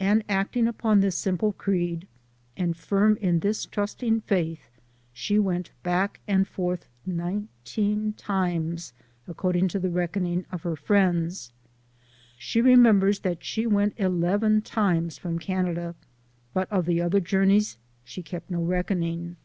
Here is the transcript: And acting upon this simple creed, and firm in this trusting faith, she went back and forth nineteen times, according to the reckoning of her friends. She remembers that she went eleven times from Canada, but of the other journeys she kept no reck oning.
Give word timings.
And 0.00 0.24
acting 0.28 0.66
upon 0.66 0.98
this 0.98 1.14
simple 1.16 1.52
creed, 1.52 2.08
and 2.56 2.76
firm 2.76 3.16
in 3.18 3.38
this 3.38 3.64
trusting 3.64 4.22
faith, 4.22 4.68
she 5.12 5.38
went 5.38 5.70
back 5.84 6.18
and 6.26 6.48
forth 6.48 6.88
nineteen 7.06 8.14
times, 8.14 8.92
according 9.28 9.68
to 9.68 9.78
the 9.78 9.88
reckoning 9.88 10.44
of 10.50 10.62
her 10.62 10.74
friends. 10.74 11.52
She 12.36 12.60
remembers 12.60 13.20
that 13.20 13.44
she 13.44 13.64
went 13.68 13.94
eleven 13.98 14.62
times 14.62 15.16
from 15.16 15.38
Canada, 15.38 15.94
but 16.52 16.68
of 16.72 16.84
the 16.84 17.00
other 17.00 17.20
journeys 17.20 17.78
she 18.02 18.20
kept 18.20 18.50
no 18.50 18.64
reck 18.64 18.88
oning. 18.88 19.36